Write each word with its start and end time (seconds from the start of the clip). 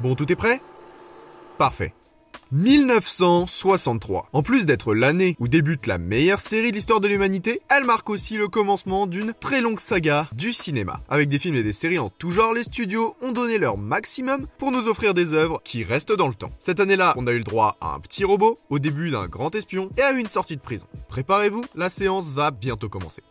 Bon, 0.00 0.14
tout 0.14 0.30
est 0.30 0.36
prêt? 0.36 0.60
Parfait. 1.58 1.92
1963. 2.52 4.28
En 4.32 4.42
plus 4.44 4.64
d'être 4.64 4.94
l'année 4.94 5.34
où 5.40 5.48
débute 5.48 5.86
la 5.86 5.98
meilleure 5.98 6.38
série 6.38 6.70
de 6.70 6.76
l'histoire 6.76 7.00
de 7.00 7.08
l'humanité, 7.08 7.60
elle 7.68 7.82
marque 7.82 8.08
aussi 8.08 8.36
le 8.36 8.46
commencement 8.46 9.08
d'une 9.08 9.34
très 9.34 9.60
longue 9.60 9.80
saga 9.80 10.28
du 10.32 10.52
cinéma. 10.52 11.00
Avec 11.08 11.28
des 11.28 11.40
films 11.40 11.56
et 11.56 11.64
des 11.64 11.72
séries 11.72 11.98
en 11.98 12.10
tout 12.10 12.30
genre, 12.30 12.54
les 12.54 12.62
studios 12.62 13.16
ont 13.22 13.32
donné 13.32 13.58
leur 13.58 13.76
maximum 13.76 14.46
pour 14.56 14.70
nous 14.70 14.86
offrir 14.86 15.14
des 15.14 15.32
œuvres 15.32 15.60
qui 15.64 15.82
restent 15.82 16.12
dans 16.12 16.28
le 16.28 16.34
temps. 16.34 16.52
Cette 16.60 16.78
année-là, 16.78 17.14
on 17.16 17.26
a 17.26 17.32
eu 17.32 17.38
le 17.38 17.44
droit 17.44 17.76
à 17.80 17.88
un 17.88 17.98
petit 17.98 18.24
robot, 18.24 18.56
au 18.70 18.78
début 18.78 19.10
d'un 19.10 19.26
grand 19.26 19.52
espion 19.56 19.90
et 19.98 20.02
à 20.02 20.12
une 20.12 20.28
sortie 20.28 20.56
de 20.56 20.62
prison. 20.62 20.86
Préparez-vous, 21.08 21.64
la 21.74 21.90
séance 21.90 22.34
va 22.34 22.52
bientôt 22.52 22.88
commencer. 22.88 23.24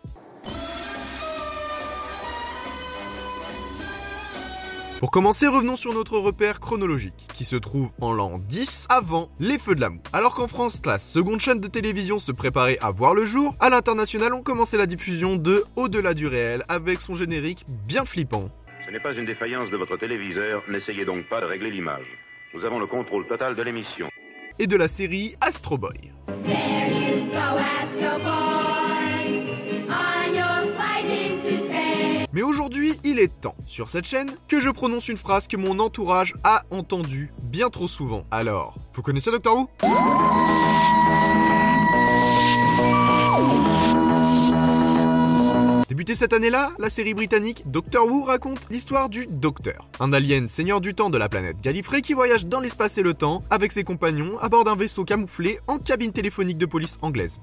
Pour 5.00 5.12
commencer, 5.12 5.46
revenons 5.46 5.76
sur 5.76 5.94
notre 5.94 6.18
repère 6.18 6.60
chronologique, 6.60 7.28
qui 7.36 7.46
se 7.46 7.56
trouve 7.56 7.90
en 8.02 8.14
l'an 8.14 8.40
10 8.40 8.88
avant 8.90 9.30
les 9.40 9.60
Feux 9.60 9.76
de 9.76 9.82
l'amour. 9.82 10.02
Alors 10.12 10.34
qu'en 10.34 10.48
France, 10.48 10.82
la 10.88 10.98
seconde 10.98 11.40
chaîne 11.40 11.60
de 11.60 11.68
télévision 11.68 12.18
se 12.18 12.32
préparait 12.32 12.80
à 12.82 12.90
voir 12.90 13.14
le 13.14 13.24
jour, 13.24 13.56
à 13.60 13.70
l'international, 13.70 14.34
on 14.34 14.42
commençait 14.42 14.78
la 14.78 14.88
diffusion 14.88 15.36
de 15.36 15.66
Au-delà 15.76 16.16
du 16.16 16.26
réel, 16.26 16.64
avec 16.68 17.02
son 17.02 17.14
générique 17.14 17.64
bien 17.68 18.06
flippant. 18.06 18.50
Ce 18.88 18.92
n'est 18.92 19.00
pas 19.00 19.14
une 19.14 19.28
défaillance 19.28 19.70
de 19.70 19.78
votre 19.78 19.98
téléviseur, 19.98 20.64
n'essayez 20.68 21.06
donc 21.06 21.30
pas 21.30 21.42
de 21.42 21.46
régler 21.46 21.70
l'image. 21.70 22.06
Nous 22.56 22.66
avons 22.66 22.80
le 22.80 22.88
contrôle 22.88 23.28
total 23.28 23.56
de 23.56 23.62
l'émission. 23.62 24.08
Et 24.58 24.66
de 24.66 24.78
la 24.78 24.88
série 24.88 25.36
Astro 25.42 25.78
Boy. 25.78 26.12
Aujourd'hui, 32.68 33.00
il 33.06 33.18
est 33.18 33.30
temps, 33.40 33.56
sur 33.66 33.88
cette 33.88 34.06
chaîne, 34.06 34.36
que 34.50 34.60
je 34.60 34.70
prononce 34.70 35.08
une 35.08 35.16
phrase 35.16 35.48
que 35.48 35.56
mon 35.56 35.80
entourage 35.80 36.34
a 36.44 36.64
entendue 36.70 37.32
bien 37.42 37.70
trop 37.70 37.88
souvent. 37.88 38.26
Alors, 38.30 38.76
vous 38.94 39.02
connaissez 39.02 39.32
Doctor 39.32 39.56
Who? 39.56 40.67
Débutée 45.98 46.14
cette 46.14 46.34
année-là, 46.34 46.74
la 46.78 46.92
série 46.92 47.16
britannique 47.16 47.64
Doctor 47.66 48.06
Who 48.06 48.24
raconte 48.26 48.68
l'histoire 48.70 49.10
du 49.10 49.26
Docteur, 49.26 49.90
un 50.00 50.14
alien 50.14 50.48
seigneur 50.48 50.80
du 50.80 50.94
temps 50.94 51.10
de 51.10 51.18
la 51.18 51.28
planète 51.28 51.60
Gallifrey 51.60 52.02
qui 52.02 52.14
voyage 52.14 52.46
dans 52.46 52.60
l'espace 52.60 53.00
et 53.00 53.02
le 53.02 53.16
temps 53.16 53.42
avec 53.50 53.72
ses 53.72 53.84
compagnons 53.84 54.38
à 54.38 54.48
bord 54.48 54.64
d'un 54.64 54.76
vaisseau 54.76 55.06
camouflé 55.06 55.60
en 55.66 55.80
cabine 55.80 56.12
téléphonique 56.12 56.60
de 56.60 56.68
police 56.68 57.00
anglaise. 57.02 57.42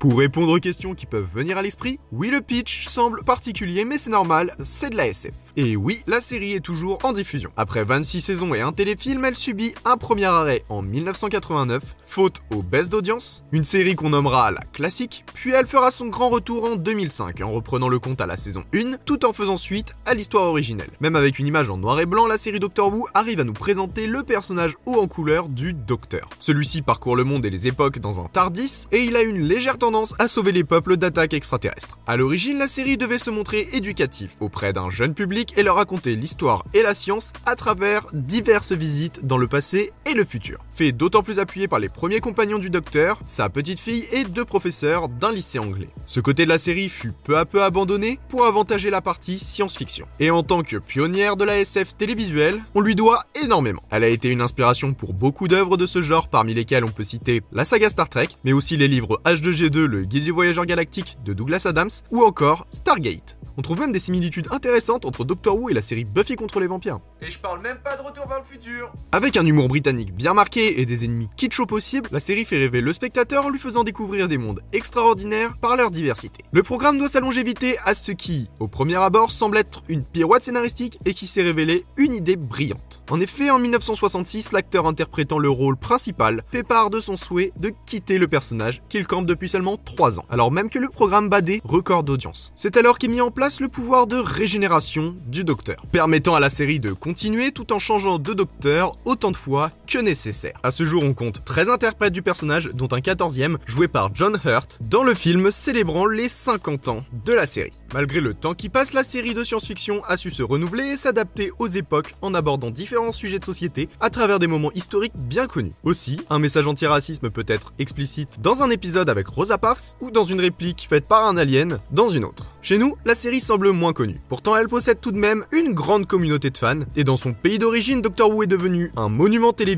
Pour 0.00 0.18
répondre 0.18 0.56
aux 0.56 0.58
questions 0.58 0.96
qui 0.96 1.06
peuvent 1.06 1.30
venir 1.32 1.58
à 1.58 1.62
l'esprit, 1.62 2.00
oui 2.10 2.28
le 2.30 2.40
pitch 2.40 2.88
semble 2.88 3.22
particulier 3.22 3.84
mais 3.84 3.98
c'est 3.98 4.10
normal, 4.10 4.56
c'est 4.64 4.90
de 4.90 4.96
la 4.96 5.06
SF. 5.06 5.45
Et 5.58 5.74
oui, 5.74 6.00
la 6.06 6.20
série 6.20 6.52
est 6.52 6.60
toujours 6.60 6.98
en 7.02 7.12
diffusion. 7.12 7.50
Après 7.56 7.82
26 7.82 8.20
saisons 8.20 8.52
et 8.52 8.60
un 8.60 8.72
téléfilm, 8.72 9.24
elle 9.24 9.36
subit 9.36 9.74
un 9.86 9.96
premier 9.96 10.26
arrêt 10.26 10.62
en 10.68 10.82
1989, 10.82 11.82
faute 12.04 12.42
aux 12.50 12.62
baisses 12.62 12.90
d'audience, 12.90 13.42
une 13.52 13.64
série 13.64 13.94
qu'on 13.96 14.10
nommera 14.10 14.50
la 14.50 14.60
classique, 14.74 15.24
puis 15.32 15.52
elle 15.52 15.66
fera 15.66 15.90
son 15.90 16.08
grand 16.08 16.28
retour 16.28 16.64
en 16.64 16.76
2005 16.76 17.40
en 17.40 17.52
reprenant 17.52 17.88
le 17.88 17.98
compte 17.98 18.20
à 18.20 18.26
la 18.26 18.36
saison 18.36 18.64
1, 18.74 18.98
tout 19.06 19.24
en 19.24 19.32
faisant 19.32 19.56
suite 19.56 19.94
à 20.04 20.12
l'histoire 20.12 20.44
originelle. 20.44 20.90
Même 21.00 21.16
avec 21.16 21.38
une 21.38 21.46
image 21.46 21.70
en 21.70 21.78
noir 21.78 21.98
et 22.00 22.06
blanc, 22.06 22.26
la 22.26 22.36
série 22.36 22.60
Doctor 22.60 22.92
Who 22.92 23.06
arrive 23.14 23.40
à 23.40 23.44
nous 23.44 23.54
présenter 23.54 24.06
le 24.06 24.24
personnage 24.24 24.76
haut 24.84 25.00
en 25.00 25.08
couleur 25.08 25.48
du 25.48 25.72
Docteur. 25.72 26.28
Celui-ci 26.38 26.82
parcourt 26.82 27.16
le 27.16 27.24
monde 27.24 27.46
et 27.46 27.50
les 27.50 27.66
époques 27.66 27.98
dans 27.98 28.20
un 28.20 28.28
Tardis, 28.28 28.88
et 28.92 29.04
il 29.04 29.16
a 29.16 29.22
une 29.22 29.40
légère 29.40 29.78
tendance 29.78 30.14
à 30.18 30.28
sauver 30.28 30.52
les 30.52 30.64
peuples 30.64 30.98
d'attaques 30.98 31.32
extraterrestres. 31.32 31.98
À 32.06 32.18
l'origine, 32.18 32.58
la 32.58 32.68
série 32.68 32.98
devait 32.98 33.18
se 33.18 33.30
montrer 33.30 33.70
éducatif 33.72 34.36
auprès 34.40 34.74
d'un 34.74 34.90
jeune 34.90 35.14
public 35.14 35.45
et 35.56 35.62
leur 35.62 35.76
raconter 35.76 36.16
l'histoire 36.16 36.64
et 36.74 36.82
la 36.82 36.94
science 36.94 37.32
à 37.44 37.56
travers 37.56 38.06
diverses 38.12 38.72
visites 38.72 39.26
dans 39.26 39.38
le 39.38 39.48
passé 39.48 39.92
et 40.04 40.14
le 40.14 40.24
futur. 40.24 40.58
Fait 40.74 40.92
d'autant 40.92 41.22
plus 41.22 41.38
appuyé 41.38 41.68
par 41.68 41.78
les 41.78 41.88
premiers 41.88 42.20
compagnons 42.20 42.58
du 42.58 42.70
docteur, 42.70 43.20
sa 43.26 43.48
petite 43.48 43.80
fille 43.80 44.06
et 44.12 44.24
deux 44.24 44.44
professeurs 44.44 45.08
d'un 45.08 45.32
lycée 45.32 45.58
anglais. 45.58 45.88
Ce 46.06 46.20
côté 46.20 46.44
de 46.44 46.50
la 46.50 46.58
série 46.58 46.88
fut 46.88 47.12
peu 47.12 47.38
à 47.38 47.46
peu 47.46 47.62
abandonné 47.62 48.18
pour 48.28 48.46
avantager 48.46 48.90
la 48.90 49.00
partie 49.00 49.38
science-fiction. 49.38 50.06
Et 50.20 50.30
en 50.30 50.42
tant 50.42 50.62
que 50.62 50.76
pionnière 50.76 51.36
de 51.36 51.44
la 51.44 51.58
SF 51.58 51.96
télévisuelle, 51.96 52.62
on 52.74 52.80
lui 52.80 52.94
doit 52.94 53.24
énormément. 53.42 53.82
Elle 53.90 54.04
a 54.04 54.08
été 54.08 54.28
une 54.28 54.40
inspiration 54.40 54.92
pour 54.92 55.14
beaucoup 55.14 55.48
d'œuvres 55.48 55.76
de 55.76 55.86
ce 55.86 56.02
genre, 56.02 56.28
parmi 56.28 56.54
lesquelles 56.54 56.84
on 56.84 56.90
peut 56.90 57.04
citer 57.04 57.42
la 57.52 57.64
saga 57.64 57.90
Star 57.90 58.08
Trek, 58.08 58.28
mais 58.44 58.52
aussi 58.52 58.76
les 58.76 58.88
livres 58.88 59.20
H2G2, 59.24 59.84
le 59.84 60.04
guide 60.04 60.24
du 60.24 60.30
voyageur 60.30 60.66
galactique 60.66 61.16
de 61.24 61.32
Douglas 61.32 61.62
Adams, 61.66 61.90
ou 62.10 62.22
encore 62.22 62.66
Stargate. 62.70 63.36
On 63.58 63.62
trouve 63.62 63.80
même 63.80 63.92
des 63.92 63.98
similitudes 63.98 64.48
intéressantes 64.50 65.06
entre 65.06 65.24
Doctor 65.36 65.60
Who 65.60 65.68
et 65.68 65.74
la 65.74 65.82
série 65.82 66.04
Buffy 66.04 66.34
contre 66.34 66.60
les 66.60 66.66
vampires. 66.66 66.98
Et 67.20 67.30
je 67.30 67.38
parle 67.38 67.60
même 67.60 67.76
pas 67.84 67.94
de 67.96 68.02
Retour 68.02 68.26
vers 68.26 68.38
le 68.38 68.44
futur 68.44 68.90
Avec 69.12 69.36
un 69.36 69.44
humour 69.44 69.68
britannique 69.68 70.14
bien 70.14 70.32
marqué 70.32 70.80
et 70.80 70.86
des 70.86 71.04
ennemis 71.04 71.28
kitsch 71.36 71.60
au 71.60 71.66
possible, 71.66 72.08
la 72.10 72.20
série 72.20 72.46
fait 72.46 72.56
rêver 72.56 72.80
le 72.80 72.92
spectateur 72.94 73.44
en 73.44 73.50
lui 73.50 73.58
faisant 73.58 73.84
découvrir 73.84 74.28
des 74.28 74.38
mondes 74.38 74.62
extraordinaires 74.72 75.54
par 75.60 75.76
leur 75.76 75.90
diversité. 75.90 76.42
Le 76.52 76.62
programme 76.62 76.96
doit 76.96 77.10
sa 77.10 77.20
longévité 77.20 77.76
à 77.84 77.94
ce 77.94 78.12
qui, 78.12 78.48
au 78.60 78.68
premier 78.68 78.96
abord, 78.96 79.30
semble 79.30 79.58
être 79.58 79.82
une 79.88 80.04
pirouette 80.04 80.44
scénaristique 80.44 80.98
et 81.04 81.12
qui 81.12 81.26
s'est 81.26 81.42
révélé 81.42 81.84
une 81.98 82.14
idée 82.14 82.36
brillante. 82.36 83.02
En 83.10 83.20
effet, 83.20 83.50
en 83.50 83.58
1966, 83.58 84.52
l'acteur 84.52 84.86
interprétant 84.86 85.38
le 85.38 85.50
rôle 85.50 85.76
principal 85.76 86.44
fait 86.50 86.62
part 86.62 86.88
de 86.88 87.00
son 87.00 87.16
souhait 87.16 87.52
de 87.56 87.72
quitter 87.84 88.18
le 88.18 88.26
personnage 88.26 88.82
qu'il 88.88 89.06
campe 89.06 89.26
depuis 89.26 89.50
seulement 89.50 89.76
3 89.76 90.18
ans, 90.18 90.24
alors 90.30 90.50
même 90.50 90.70
que 90.70 90.78
le 90.78 90.88
programme 90.88 91.28
bat 91.28 91.42
des 91.42 91.60
records 91.64 92.04
d'audience. 92.04 92.52
C'est 92.56 92.76
alors 92.76 92.98
qu'est 92.98 93.08
mis 93.08 93.20
en 93.20 93.30
place 93.30 93.60
le 93.60 93.68
pouvoir 93.68 94.06
de 94.06 94.16
régénération 94.16 95.14
du 95.26 95.44
docteur, 95.44 95.84
permettant 95.92 96.34
à 96.34 96.40
la 96.40 96.50
série 96.50 96.80
de 96.80 96.92
continuer 96.92 97.52
tout 97.52 97.72
en 97.72 97.78
changeant 97.78 98.18
de 98.18 98.32
docteur 98.32 98.92
autant 99.04 99.30
de 99.30 99.36
fois 99.36 99.70
que 99.86 99.98
nécessaire. 99.98 100.58
À 100.62 100.70
ce 100.70 100.84
jour, 100.84 101.02
on 101.02 101.14
compte 101.14 101.44
13 101.44 101.70
interprètes 101.70 102.12
du 102.12 102.22
personnage, 102.22 102.70
dont 102.74 102.88
un 102.92 102.98
14e 102.98 103.56
joué 103.66 103.88
par 103.88 104.14
John 104.14 104.38
Hurt, 104.44 104.78
dans 104.80 105.02
le 105.02 105.14
film 105.14 105.50
célébrant 105.50 106.06
les 106.06 106.28
50 106.28 106.88
ans 106.88 107.04
de 107.24 107.32
la 107.32 107.46
série. 107.46 107.70
Malgré 107.94 108.20
le 108.20 108.34
temps 108.34 108.54
qui 108.54 108.68
passe, 108.68 108.92
la 108.92 109.04
série 109.04 109.34
de 109.34 109.44
science-fiction 109.44 110.02
a 110.04 110.16
su 110.16 110.30
se 110.30 110.42
renouveler 110.42 110.84
et 110.84 110.96
s'adapter 110.96 111.52
aux 111.58 111.68
époques 111.68 112.14
en 112.20 112.34
abordant 112.34 112.70
différents 112.70 113.12
sujets 113.12 113.38
de 113.38 113.44
société 113.44 113.88
à 114.00 114.10
travers 114.10 114.38
des 114.38 114.48
moments 114.48 114.72
historiques 114.72 115.16
bien 115.16 115.46
connus. 115.46 115.72
Aussi, 115.84 116.20
un 116.28 116.38
message 116.38 116.66
anti-racisme 116.66 117.30
peut 117.30 117.44
être 117.46 117.72
explicite 117.78 118.40
dans 118.40 118.62
un 118.62 118.70
épisode 118.70 119.08
avec 119.08 119.28
Rosa 119.28 119.58
Parks 119.58 119.94
ou 120.00 120.10
dans 120.10 120.24
une 120.24 120.40
réplique 120.40 120.86
faite 120.88 121.06
par 121.06 121.26
un 121.26 121.36
alien 121.36 121.78
dans 121.92 122.08
une 122.08 122.24
autre. 122.24 122.46
Chez 122.62 122.78
nous, 122.78 122.96
la 123.04 123.14
série 123.14 123.40
semble 123.40 123.70
moins 123.70 123.92
connue. 123.92 124.20
Pourtant, 124.28 124.56
elle 124.56 124.66
possède 124.66 125.00
tout 125.00 125.12
de 125.12 125.18
même 125.18 125.44
une 125.52 125.72
grande 125.72 126.06
communauté 126.06 126.50
de 126.50 126.58
fans, 126.58 126.80
et 126.96 127.04
dans 127.04 127.16
son 127.16 127.32
pays 127.32 127.60
d'origine, 127.60 128.02
Doctor 128.02 128.34
Who 128.34 128.42
est 128.42 128.48
devenu 128.48 128.90
un 128.96 129.08
monument 129.08 129.52
télévisuel 129.52 129.75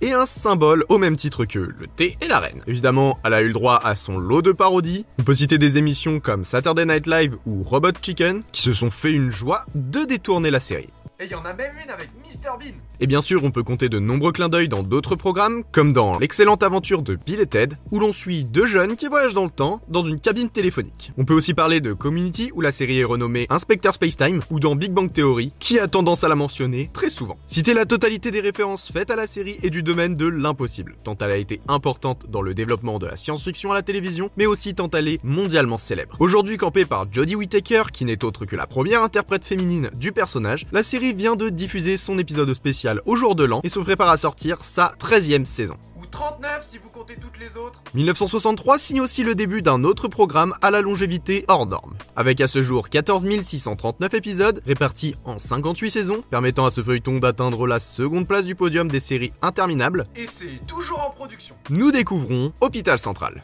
et 0.00 0.12
un 0.12 0.26
symbole 0.26 0.84
au 0.88 0.98
même 0.98 1.16
titre 1.16 1.44
que 1.44 1.58
le 1.58 1.86
thé 1.86 2.16
et 2.20 2.28
la 2.28 2.40
reine. 2.40 2.62
Évidemment, 2.66 3.18
elle 3.24 3.34
a 3.34 3.40
eu 3.42 3.48
le 3.48 3.52
droit 3.52 3.80
à 3.82 3.94
son 3.94 4.18
lot 4.18 4.42
de 4.42 4.52
parodies. 4.52 5.06
On 5.18 5.22
peut 5.22 5.34
citer 5.34 5.58
des 5.58 5.78
émissions 5.78 6.20
comme 6.20 6.44
Saturday 6.44 6.84
Night 6.84 7.06
Live 7.06 7.36
ou 7.46 7.62
Robot 7.62 7.92
Chicken, 8.02 8.42
qui 8.52 8.62
se 8.62 8.72
sont 8.72 8.90
fait 8.90 9.12
une 9.12 9.30
joie 9.30 9.64
de 9.74 10.04
détourner 10.04 10.50
la 10.50 10.60
série. 10.60 10.90
Et 11.18 11.24
il 11.24 11.30
y 11.30 11.34
en 11.34 11.46
a 11.46 11.54
même 11.54 11.72
une 11.82 11.88
avec 11.88 12.10
Mr 12.18 12.58
Bean. 12.60 12.74
Et 13.00 13.06
bien 13.06 13.22
sûr, 13.22 13.42
on 13.42 13.50
peut 13.50 13.62
compter 13.62 13.88
de 13.88 13.98
nombreux 13.98 14.32
clins 14.32 14.50
d'œil 14.50 14.68
dans 14.68 14.82
d'autres 14.82 15.16
programmes, 15.16 15.64
comme 15.72 15.94
dans 15.94 16.18
l'excellente 16.18 16.62
aventure 16.62 17.00
de 17.00 17.14
Bill 17.14 17.40
et 17.40 17.46
Ted, 17.46 17.74
où 17.90 18.00
l'on 18.00 18.12
suit 18.12 18.44
deux 18.44 18.66
jeunes 18.66 18.96
qui 18.96 19.06
voyagent 19.06 19.32
dans 19.32 19.44
le 19.44 19.50
temps 19.50 19.80
dans 19.88 20.02
une 20.02 20.20
cabine 20.20 20.50
téléphonique. 20.50 21.12
On 21.16 21.24
peut 21.24 21.32
aussi 21.32 21.54
parler 21.54 21.80
de 21.80 21.94
Community, 21.94 22.50
où 22.54 22.60
la 22.60 22.70
série 22.70 23.00
est 23.00 23.04
renommée 23.04 23.46
Inspector 23.48 23.94
Spacetime, 23.94 24.42
ou 24.50 24.60
dans 24.60 24.76
Big 24.76 24.92
Bang 24.92 25.10
Theory, 25.10 25.52
qui 25.58 25.78
a 25.78 25.88
tendance 25.88 26.22
à 26.22 26.28
la 26.28 26.34
mentionner 26.34 26.90
très 26.92 27.08
souvent. 27.08 27.38
Citer 27.46 27.72
la 27.72 27.86
totalité 27.86 28.30
des 28.30 28.40
références 28.40 28.92
faites 28.92 29.10
à 29.10 29.16
la 29.16 29.26
série 29.26 29.58
est 29.62 29.70
du 29.70 29.82
domaine 29.82 30.12
de 30.12 30.26
l'impossible, 30.26 30.96
tant 31.02 31.16
elle 31.22 31.30
a 31.30 31.38
été 31.38 31.62
importante 31.66 32.26
dans 32.28 32.42
le 32.42 32.52
développement 32.52 32.98
de 32.98 33.06
la 33.06 33.16
science-fiction 33.16 33.72
à 33.72 33.74
la 33.74 33.82
télévision, 33.82 34.30
mais 34.36 34.44
aussi 34.44 34.74
tant 34.74 34.90
elle 34.90 35.08
est 35.08 35.24
mondialement 35.24 35.78
célèbre. 35.78 36.16
Aujourd'hui 36.20 36.58
campée 36.58 36.84
par 36.84 37.06
Jodie 37.10 37.36
Whittaker, 37.36 37.84
qui 37.90 38.04
n'est 38.04 38.22
autre 38.22 38.44
que 38.44 38.56
la 38.56 38.66
première 38.66 39.02
interprète 39.02 39.46
féminine 39.46 39.90
du 39.94 40.12
personnage, 40.12 40.66
la 40.72 40.82
série 40.82 41.05
série 41.06 41.16
vient 41.16 41.36
de 41.36 41.48
diffuser 41.48 41.96
son 41.96 42.18
épisode 42.18 42.52
spécial 42.54 43.00
au 43.06 43.16
jour 43.16 43.34
de 43.34 43.44
l'an 43.44 43.60
et 43.62 43.68
se 43.68 43.78
prépare 43.80 44.08
à 44.08 44.16
sortir 44.16 44.58
sa 44.62 44.92
13e 44.98 45.44
saison. 45.44 45.76
Ou 46.00 46.06
39 46.06 46.62
si 46.62 46.78
vous 46.78 46.88
comptez 46.88 47.16
toutes 47.16 47.38
les 47.38 47.56
autres. 47.56 47.82
1963 47.94 48.78
signe 48.78 49.00
aussi 49.00 49.22
le 49.22 49.34
début 49.34 49.62
d'un 49.62 49.84
autre 49.84 50.08
programme 50.08 50.54
à 50.62 50.70
la 50.70 50.80
longévité 50.80 51.44
hors 51.48 51.66
norme, 51.66 51.94
avec 52.16 52.40
à 52.40 52.48
ce 52.48 52.62
jour 52.62 52.88
14 52.88 53.24
639 53.42 54.14
épisodes 54.14 54.62
répartis 54.66 55.14
en 55.24 55.38
58 55.38 55.90
saisons, 55.90 56.22
permettant 56.30 56.66
à 56.66 56.70
ce 56.70 56.82
feuilleton 56.82 57.18
d'atteindre 57.18 57.66
la 57.66 57.80
seconde 57.80 58.26
place 58.26 58.46
du 58.46 58.54
podium 58.54 58.88
des 58.88 59.00
séries 59.00 59.32
interminables. 59.42 60.04
Et 60.16 60.26
c'est 60.26 60.66
toujours 60.66 61.06
en 61.06 61.10
production. 61.10 61.54
Nous 61.70 61.92
découvrons 61.92 62.52
Hôpital 62.60 62.98
Central. 62.98 63.42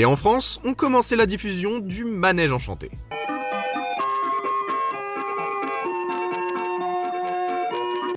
Et 0.00 0.06
en 0.06 0.16
France, 0.16 0.62
on 0.64 0.72
commençait 0.72 1.14
la 1.14 1.26
diffusion 1.26 1.78
du 1.78 2.06
Manège 2.06 2.52
Enchanté. 2.52 2.90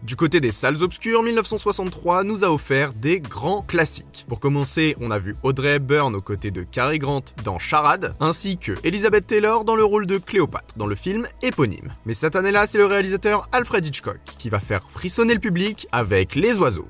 Du 0.02 0.16
côté 0.16 0.40
des 0.40 0.54
salles 0.54 0.82
obscures, 0.82 1.24
1963 1.24 2.24
nous 2.24 2.46
a 2.46 2.54
offert 2.54 2.94
des 2.94 3.20
grands 3.20 3.64
classiques. 3.64 4.26
Pour 4.30 4.40
commencer, 4.40 4.96
on 5.02 5.12
a 5.12 5.20
vu 5.20 5.36
Audrey 5.44 5.76
Hepburn 5.76 6.16
aux 6.16 6.22
côtés 6.22 6.52
de 6.52 6.64
Cary 6.64 7.00
Grant 7.00 7.26
dans 7.44 7.60
Charade, 7.60 8.16
ainsi 8.22 8.58
que 8.58 8.72
Elizabeth 8.86 9.28
Taylor 9.28 9.66
dans 9.66 9.76
le 9.76 9.84
rôle 9.84 10.08
de 10.08 10.20
Cléopâtre 10.20 10.78
dans 10.78 10.88
le 10.88 10.96
film 10.96 11.28
éponyme. 11.42 11.94
Mais 12.06 12.14
cette 12.14 12.38
année-là, 12.38 12.66
c'est 12.66 12.78
le 12.78 12.86
réalisateur 12.86 13.50
Alfred 13.52 13.86
Hitchcock 13.86 14.22
qui 14.38 14.48
va 14.48 14.62
faire 14.62 14.90
frissonner 14.90 15.34
le 15.34 15.42
public 15.42 15.86
avec 15.92 16.36
Les 16.36 16.58
Oiseaux. 16.60 16.88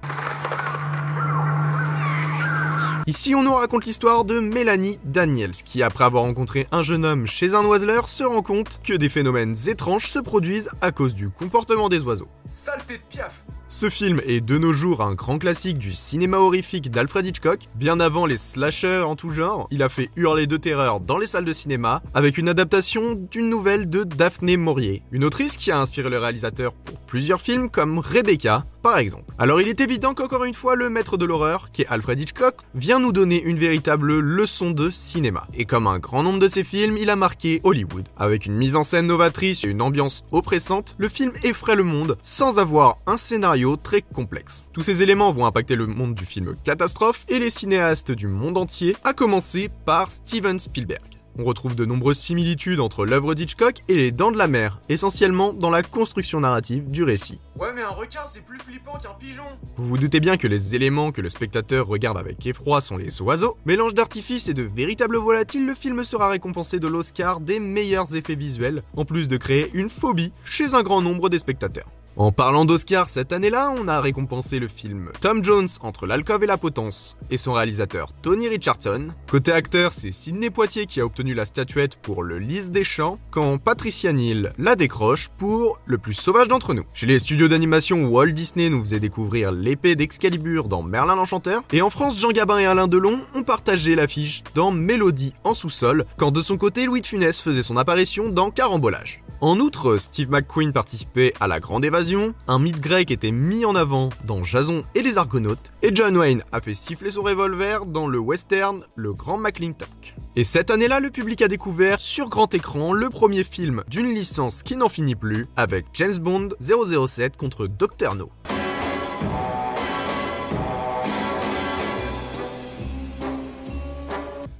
Ici, 3.05 3.35
on 3.35 3.43
nous 3.43 3.53
raconte 3.53 3.85
l'histoire 3.85 4.23
de 4.23 4.39
Mélanie 4.39 4.97
Daniels, 5.03 5.51
qui, 5.51 5.83
après 5.83 6.05
avoir 6.05 6.23
rencontré 6.23 6.67
un 6.71 6.83
jeune 6.83 7.03
homme 7.03 7.27
chez 7.27 7.53
un 7.53 7.65
oiseleur, 7.65 8.07
se 8.07 8.23
rend 8.23 8.41
compte 8.41 8.79
que 8.81 8.93
des 8.93 9.09
phénomènes 9.09 9.55
étranges 9.67 10.07
se 10.07 10.19
produisent 10.19 10.69
à 10.79 10.93
cause 10.93 11.13
du 11.13 11.29
comportement 11.29 11.89
des 11.89 12.03
oiseaux. 12.03 12.29
Saleté 12.49 12.99
de 12.99 13.03
piaf. 13.09 13.43
Ce 13.67 13.89
film 13.89 14.21
est 14.27 14.39
de 14.39 14.57
nos 14.59 14.71
jours 14.71 15.01
un 15.01 15.15
grand 15.15 15.39
classique 15.39 15.79
du 15.79 15.93
cinéma 15.93 16.37
horrifique 16.37 16.91
d'Alfred 16.91 17.25
Hitchcock. 17.25 17.67
Bien 17.73 17.99
avant 17.99 18.27
les 18.27 18.37
slashers 18.37 19.01
en 19.01 19.15
tout 19.15 19.31
genre, 19.31 19.67
il 19.71 19.81
a 19.81 19.89
fait 19.89 20.11
hurler 20.15 20.45
de 20.45 20.57
terreur 20.57 20.99
dans 20.99 21.17
les 21.17 21.25
salles 21.25 21.43
de 21.43 21.53
cinéma 21.53 22.03
avec 22.13 22.37
une 22.37 22.49
adaptation 22.49 23.15
d'une 23.15 23.49
nouvelle 23.49 23.89
de 23.89 24.03
Daphné 24.03 24.57
Maurier, 24.57 25.01
une 25.11 25.23
autrice 25.23 25.57
qui 25.57 25.71
a 25.71 25.79
inspiré 25.79 26.09
le 26.11 26.19
réalisateur 26.19 26.73
pour 26.73 26.99
plusieurs 26.99 27.41
films 27.41 27.71
comme 27.71 27.97
Rebecca, 27.97 28.63
par 28.83 28.97
exemple. 28.97 29.33
Alors 29.39 29.61
il 29.61 29.67
est 29.67 29.81
évident 29.81 30.13
qu'encore 30.13 30.43
une 30.43 30.53
fois, 30.53 30.75
le 30.75 30.89
maître 30.89 31.17
de 31.17 31.25
l'horreur, 31.25 31.71
qui 31.71 31.81
est 31.81 31.87
Alfred 31.87 32.19
Hitchcock, 32.19 32.55
vient 32.75 32.99
nous 32.99 33.13
donner 33.13 33.41
une 33.41 33.57
véritable 33.57 34.19
leçon 34.19 34.71
de 34.71 34.89
cinéma. 34.91 35.43
Et 35.55 35.65
comme 35.65 35.87
un 35.87 35.97
grand 35.97 36.21
nombre 36.21 36.39
de 36.39 36.49
ses 36.49 36.63
films, 36.63 36.97
il 36.97 37.09
a 37.09 37.15
marqué 37.15 37.61
Hollywood. 37.63 38.07
Avec 38.17 38.45
une 38.45 38.55
mise 38.55 38.75
en 38.75 38.83
scène 38.83 39.07
novatrice 39.07 39.63
et 39.63 39.69
une 39.69 39.81
ambiance 39.81 40.23
oppressante, 40.31 40.95
le 40.97 41.09
film 41.09 41.31
effraie 41.43 41.75
le 41.75 41.83
monde 41.83 42.17
sans 42.21 42.59
avoir 42.59 42.97
un 43.07 43.17
scénario 43.17 43.77
très 43.77 44.01
complexe. 44.01 44.69
Tous 44.73 44.83
ces 44.83 45.01
éléments 45.01 45.31
vont 45.31 45.45
impacter 45.45 45.75
le 45.75 45.87
monde 45.87 46.13
du 46.13 46.25
film 46.25 46.53
catastrophe 46.63 47.25
et 47.29 47.39
les 47.39 47.49
cinéastes 47.49 48.11
du 48.11 48.27
monde 48.27 48.57
entier, 48.57 48.97
à 49.03 49.13
commencer 49.13 49.69
par 49.85 50.11
Steven 50.11 50.59
Spielberg. 50.59 51.01
On 51.39 51.45
retrouve 51.45 51.75
de 51.75 51.85
nombreuses 51.85 52.19
similitudes 52.19 52.79
entre 52.79 53.05
l'œuvre 53.05 53.33
d'Hitchcock 53.33 53.81
et 53.87 53.95
les 53.95 54.11
Dents 54.11 54.31
de 54.31 54.37
la 54.37 54.47
Mer, 54.47 54.79
essentiellement 54.87 55.51
dans 55.51 55.71
la 55.71 55.81
construction 55.81 56.39
narrative 56.39 56.91
du 56.91 57.03
récit. 57.03 57.39
Ouais, 57.59 57.73
mais 57.73 57.81
un 57.81 57.89
requin, 57.89 58.21
c'est 58.27 58.45
plus 58.45 58.59
flippant 58.59 58.99
qu'un 58.99 59.15
pigeon. 59.19 59.43
Vous 59.77 59.87
vous 59.87 59.97
doutez 59.97 60.19
bien 60.19 60.37
que 60.37 60.47
les 60.47 60.75
éléments 60.75 61.11
que 61.11 61.21
le 61.21 61.31
spectateur 61.31 61.87
regarde 61.87 62.17
avec 62.19 62.45
effroi 62.45 62.81
sont 62.81 62.97
les 62.97 63.19
oiseaux. 63.23 63.57
Mélange 63.65 63.95
d'artifices 63.95 64.47
et 64.47 64.53
de 64.53 64.61
véritables 64.61 65.17
volatiles, 65.17 65.65
le 65.65 65.73
film 65.73 66.03
sera 66.03 66.29
récompensé 66.29 66.79
de 66.79 66.87
l'Oscar 66.87 67.39
des 67.39 67.59
meilleurs 67.59 68.15
effets 68.15 68.35
visuels, 68.35 68.83
en 68.95 69.03
plus 69.03 69.27
de 69.27 69.37
créer 69.37 69.71
une 69.73 69.89
phobie 69.89 70.33
chez 70.43 70.75
un 70.75 70.83
grand 70.83 71.01
nombre 71.01 71.29
des 71.29 71.39
spectateurs. 71.39 71.87
En 72.15 72.31
parlant 72.31 72.63
d'Oscar 72.63 73.09
cette 73.09 73.33
année-là, 73.33 73.73
on 73.75 73.87
a 73.87 73.99
récompensé 73.99 74.59
le 74.59 74.67
film 74.67 75.09
Tom 75.19 75.43
Jones 75.43 75.67
entre 75.81 76.05
l'alcove 76.05 76.43
et 76.43 76.47
la 76.47 76.59
potence 76.59 77.17
et 77.31 77.39
son 77.39 77.53
réalisateur 77.53 78.09
Tony 78.21 78.47
Richardson. 78.47 79.07
Côté 79.27 79.51
acteur, 79.51 79.93
c'est 79.93 80.11
Sidney 80.11 80.51
Poitier 80.51 80.85
qui 80.85 81.01
a 81.01 81.05
obtenu 81.05 81.33
la 81.33 81.45
statuette 81.45 81.95
pour 81.95 82.21
Le 82.21 82.37
Lys 82.37 82.69
des 82.69 82.83
Champs, 82.83 83.17
quand 83.31 83.57
Patricia 83.57 84.13
Neal 84.13 84.53
la 84.59 84.75
décroche 84.75 85.29
pour 85.39 85.79
Le 85.87 85.97
plus 85.97 86.13
sauvage 86.13 86.47
d'entre 86.47 86.75
nous. 86.75 86.83
Chez 86.93 87.07
les 87.07 87.17
studios 87.17 87.47
d'animation, 87.47 88.05
Walt 88.05 88.33
Disney 88.33 88.69
nous 88.69 88.81
faisait 88.81 88.99
découvrir 88.99 89.51
l'épée 89.51 89.95
d'Excalibur 89.95 90.67
dans 90.67 90.83
Merlin 90.83 91.15
l'Enchanteur, 91.15 91.63
et 91.71 91.81
en 91.81 91.89
France, 91.89 92.21
Jean 92.21 92.29
Gabin 92.29 92.59
et 92.59 92.67
Alain 92.67 92.87
Delon 92.87 93.21
ont 93.33 93.43
partagé 93.43 93.95
l'affiche 93.95 94.43
dans 94.53 94.69
Mélodie 94.69 95.33
en 95.43 95.55
sous-sol, 95.55 96.05
quand 96.17 96.29
de 96.29 96.43
son 96.43 96.57
côté, 96.57 96.85
Louis 96.85 97.01
de 97.01 97.07
Funès 97.07 97.41
faisait 97.41 97.63
son 97.63 97.77
apparition 97.77 98.29
dans 98.29 98.51
Carambolage. 98.51 99.23
En 99.41 99.59
outre, 99.59 99.97
Steve 99.97 100.29
McQueen 100.29 100.71
participait 100.71 101.33
à 101.39 101.47
La 101.47 101.59
Grande 101.59 101.83
Évasion, 101.83 102.02
un 102.47 102.59
mythe 102.59 102.81
grec 102.81 103.11
était 103.11 103.31
mis 103.31 103.63
en 103.63 103.75
avant 103.75 104.09
dans 104.25 104.43
Jason 104.43 104.83
et 104.93 105.01
les 105.01 105.17
Argonautes, 105.17 105.71
et 105.81 105.95
John 105.95 106.17
Wayne 106.17 106.43
a 106.51 106.59
fait 106.59 106.73
siffler 106.73 107.11
son 107.11 107.23
revolver 107.23 107.85
dans 107.85 108.07
le 108.07 108.19
western 108.19 108.83
Le 108.95 109.13
Grand 109.13 109.37
McClintock. 109.37 110.15
Et 110.35 110.43
cette 110.43 110.69
année-là, 110.69 110.99
le 110.99 111.11
public 111.11 111.41
a 111.41 111.47
découvert 111.47 112.01
sur 112.01 112.27
grand 112.27 112.53
écran 112.53 112.91
le 112.91 113.09
premier 113.09 113.43
film 113.43 113.83
d'une 113.87 114.13
licence 114.13 114.63
qui 114.63 114.75
n'en 114.75 114.89
finit 114.89 115.15
plus, 115.15 115.47
avec 115.55 115.85
James 115.93 116.17
Bond 116.17 116.49
007 116.59 117.37
contre 117.37 117.67
Dr. 117.67 118.15
No. 118.15 118.29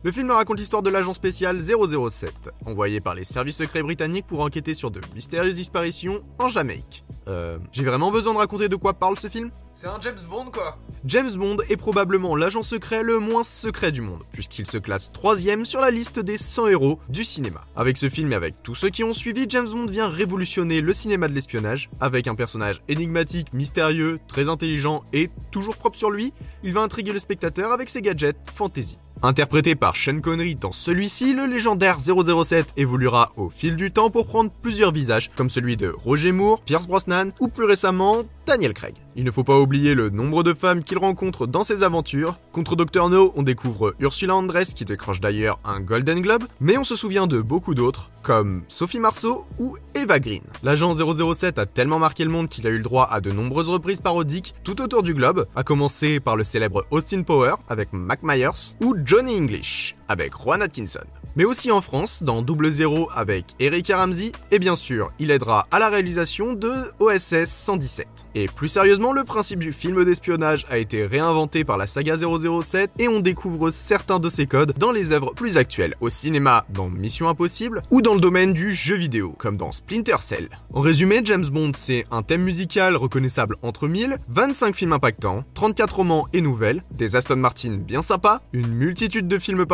Le 0.06 0.12
film 0.12 0.30
raconte 0.32 0.60
l'histoire 0.60 0.84
de 0.84 0.90
l'agent 0.90 1.14
spécial 1.14 1.62
007, 1.62 2.50
envoyé 2.66 3.00
par 3.00 3.16
les 3.16 3.24
services 3.24 3.56
secrets 3.56 3.82
britanniques 3.82 4.28
pour 4.28 4.42
enquêter 4.42 4.74
sur 4.74 4.92
de 4.92 5.00
mystérieuses 5.16 5.56
disparitions 5.56 6.22
en 6.40 6.50
Jamaïque. 6.50 7.06
Euh, 7.30 7.58
j'ai 7.72 7.86
vraiment 7.86 8.12
besoin 8.12 8.34
de 8.34 8.40
raconter 8.40 8.68
de 8.68 8.76
quoi 8.76 8.96
parle 8.96 9.18
ce 9.18 9.30
film? 9.30 9.50
C'est 9.72 9.88
un 9.88 10.02
James 10.02 10.20
Bond, 10.30 10.52
quoi. 10.52 10.78
James 11.06 11.32
Bond 11.34 11.56
est 11.70 11.78
probablement 11.78 12.36
l'agent 12.36 12.64
secret 12.64 13.02
le 13.02 13.20
moins 13.20 13.46
secret 13.46 13.94
du 13.94 14.02
monde, 14.02 14.24
puisqu'il 14.34 14.66
se 14.68 14.78
classe 14.78 15.10
troisième 15.14 15.64
sur 15.64 15.80
la 15.80 15.90
liste 15.90 16.20
des 16.20 16.38
100 16.38 16.68
héros 16.68 17.00
du 17.08 17.24
cinéma. 17.24 17.62
Avec 17.78 17.96
ce 17.96 18.10
film 18.10 18.34
et 18.34 18.36
avec 18.36 18.62
tous 18.62 18.76
ceux 18.76 18.90
qui 18.90 19.06
ont 19.06 19.14
suivi, 19.14 19.46
James 19.48 19.70
Bond 19.70 19.86
vient 19.86 20.10
révolutionner 20.10 20.82
le 20.82 20.92
cinéma 20.94 21.30
de 21.30 21.34
l'espionnage. 21.34 21.90
Avec 22.02 22.28
un 22.28 22.36
personnage 22.36 22.84
énigmatique, 22.90 23.54
mystérieux, 23.54 24.20
très 24.28 24.50
intelligent 24.50 25.06
et 25.14 25.30
toujours 25.50 25.78
propre 25.78 25.98
sur 25.98 26.12
lui, 26.12 26.34
il 26.62 26.74
va 26.74 26.82
intriguer 26.82 27.14
le 27.14 27.20
spectateur 27.20 27.72
avec 27.72 27.88
ses 27.88 28.02
gadgets 28.02 28.36
fantasy. 28.54 28.98
Interprété 29.26 29.76
par 29.76 29.96
Sean 29.96 30.20
Connery 30.20 30.56
dans 30.56 30.74
celui-ci, 30.74 31.34
le 31.34 31.46
légendaire 31.46 32.00
007 32.02 32.74
évoluera 32.76 33.32
au 33.38 33.50
fil 33.50 33.78
du 33.78 33.90
temps 33.90 34.10
pour 34.10 34.28
prendre 34.28 34.52
plusieurs 34.62 34.92
visages, 34.92 35.32
comme 35.38 35.50
celui 35.50 35.78
de 35.78 35.96
Roger 35.98 36.34
Moore, 36.34 36.60
Pierce 36.60 36.88
Brosnan 36.88 37.30
ou 37.40 37.48
plus 37.48 37.64
récemment 37.64 38.24
Daniel 38.46 38.74
Craig. 38.74 38.96
Il 39.16 39.24
ne 39.26 39.32
faut 39.32 39.44
pas 39.44 39.60
oublier 39.60 39.94
le 39.94 40.10
nombre 40.10 40.42
de 40.42 40.54
femmes 40.54 40.84
qu'il 40.84 40.98
rencontre 40.98 41.46
dans 41.46 41.64
ses 41.64 41.84
aventures. 41.84 42.40
Contre 42.52 42.76
Dr 42.76 43.10
No, 43.10 43.32
on 43.36 43.44
découvre 43.44 43.94
Ursula 44.00 44.36
Andress 44.36 44.74
qui 44.74 44.86
décroche 44.86 45.22
d'ailleurs 45.22 45.60
un 45.64 45.82
Golden 45.82 46.20
Globe, 46.20 46.46
mais 46.60 46.78
on 46.78 46.84
se 46.84 46.96
souvient 46.96 47.28
de 47.28 47.40
beaucoup 47.40 47.76
d'autres, 47.76 48.10
comme 48.24 48.64
Sophie 48.70 49.00
Marceau 49.00 49.46
ou 49.60 49.78
Eva 49.94 50.20
Green. 50.20 50.42
L'agent 50.64 50.94
007 50.94 51.60
a 51.60 51.68
tellement 51.68 52.00
marqué 52.00 52.24
le 52.24 52.32
monde 52.32 52.50
qu'il 52.50 52.66
a 52.66 52.72
eu 52.72 52.78
le 52.78 52.84
droit 52.84 53.08
à 53.12 53.22
de 53.22 53.32
nombreuses 53.32 53.70
reprises 53.70 54.02
parodiques 54.02 54.56
tout 54.64 54.82
autour 54.82 55.04
du 55.04 55.14
globe, 55.14 55.46
à 55.56 55.64
commencer 55.64 56.20
par 56.20 56.36
le 56.36 56.44
célèbre 56.44 56.86
Austin 56.90 57.22
Power 57.22 57.56
avec 57.70 57.94
Mac 57.94 58.24
Myers 58.24 58.76
ou 58.82 58.96
Johnny 59.06 59.36
English 59.36 59.96
avec 60.08 60.34
Juan 60.34 60.62
Atkinson. 60.62 61.06
Mais 61.36 61.46
aussi 61.46 61.72
en 61.72 61.82
France, 61.82 62.22
dans 62.22 62.44
Double 62.44 62.70
Zéro 62.70 63.10
avec 63.16 63.56
Eric 63.60 63.92
Ramsey, 63.92 64.32
et 64.52 64.60
bien 64.60 64.76
sûr, 64.76 65.12
il 65.18 65.32
aidera 65.32 65.66
à 65.72 65.80
la 65.80 65.90
réalisation 65.90 66.54
de 66.54 66.72
OSS 67.00 67.46
117. 67.46 68.08
Et 68.36 68.46
plus 68.46 68.70
sérieusement, 68.70 69.14
le 69.14 69.24
principe 69.24 69.58
du 69.58 69.72
film 69.72 70.06
d'espionnage 70.06 70.68
a 70.70 70.78
été 70.78 71.08
réinventé 71.08 71.64
par 71.64 71.78
la 71.78 71.88
saga 71.88 72.18
007 72.18 72.92
et 73.00 73.08
on 73.08 73.20
découvre 73.20 73.72
certains 73.72 74.20
de 74.20 74.30
ses 74.30 74.46
codes 74.46 74.74
dans 74.78 74.92
les 74.92 75.12
œuvres 75.12 75.34
plus 75.34 75.58
actuelles, 75.58 75.96
au 76.02 76.10
cinéma 76.10 76.66
dans 76.70 76.88
Mission 76.88 77.28
Impossible 77.30 77.82
ou 77.90 78.04
dans 78.04 78.14
le 78.14 78.20
domaine 78.20 78.54
du 78.54 78.72
jeu 78.72 78.96
vidéo, 78.96 79.34
comme 79.40 79.58
dans 79.58 79.72
Splinter 79.72 80.18
Cell. 80.20 80.50
En 80.72 80.82
résumé, 80.82 81.22
James 81.24 81.48
Bond, 81.48 81.72
c'est 81.74 82.06
un 82.12 82.22
thème 82.22 82.44
musical 82.44 82.96
reconnaissable 82.96 83.56
entre 83.64 83.88
mille, 83.88 84.18
25 84.30 84.76
films 84.76 84.94
impactants, 84.94 85.44
34 85.56 85.96
romans 85.96 86.28
et 86.32 86.42
nouvelles, 86.42 86.84
des 86.92 87.16
Aston 87.16 87.38
Martin 87.38 87.78
bien 87.78 88.04
sympas, 88.04 88.42
une 88.54 88.68
multitude 88.68 89.28
de 89.28 89.40
films 89.40 89.66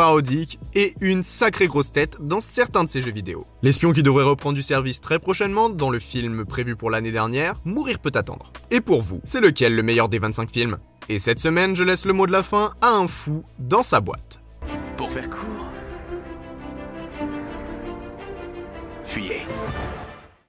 et 0.73 0.93
une 1.01 1.23
sacrée 1.23 1.67
grosse 1.67 1.91
tête 1.91 2.17
dans 2.19 2.39
certains 2.39 2.83
de 2.83 2.89
ses 2.89 3.01
jeux 3.01 3.11
vidéo. 3.11 3.45
L'espion 3.61 3.91
qui 3.91 4.03
devrait 4.03 4.23
reprendre 4.23 4.55
du 4.55 4.61
service 4.61 5.01
très 5.01 5.19
prochainement 5.19 5.69
dans 5.69 5.89
le 5.89 5.99
film 5.99 6.45
prévu 6.45 6.75
pour 6.75 6.89
l'année 6.89 7.11
dernière, 7.11 7.55
Mourir 7.65 7.99
peut 7.99 8.11
attendre. 8.15 8.51
Et 8.71 8.81
pour 8.81 9.01
vous, 9.01 9.21
c'est 9.23 9.41
lequel 9.41 9.75
le 9.75 9.83
meilleur 9.83 10.09
des 10.09 10.19
25 10.19 10.49
films? 10.49 10.77
Et 11.09 11.19
cette 11.19 11.39
semaine, 11.39 11.75
je 11.75 11.83
laisse 11.83 12.05
le 12.05 12.13
mot 12.13 12.27
de 12.27 12.31
la 12.31 12.43
fin 12.43 12.73
à 12.81 12.89
un 12.89 13.07
fou 13.07 13.43
dans 13.57 13.83
sa 13.83 13.99
boîte. 13.99 14.38